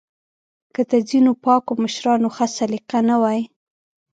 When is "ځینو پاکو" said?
1.09-1.73